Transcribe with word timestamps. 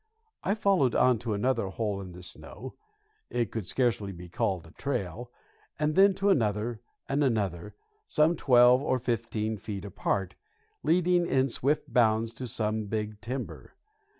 I 0.43 0.55
followed 0.55 0.95
on 0.95 1.19
to 1.19 1.35
another 1.35 1.67
hole 1.69 2.01
in 2.01 2.11
the 2.13 2.23
snow 2.23 2.73
(it 3.29 3.51
could 3.51 3.67
scarcely 3.67 4.11
be 4.11 4.29
called 4.29 4.65
a 4.65 4.71
trail) 4.71 5.31
and 5.77 5.93
then 5.93 6.15
to 6.15 6.31
another, 6.31 6.81
and 7.07 7.23
another, 7.23 7.75
some 8.07 8.35
twelve 8.35 8.81
or 8.81 8.97
fifteen 8.97 9.57
feet 9.57 9.85
apart, 9.85 10.33
leading 10.81 11.27
in 11.27 11.49
swift 11.49 11.93
bounds 11.93 12.33
to 12.33 12.47
some 12.47 12.87
big 12.87 13.21
timber. 13.21 13.75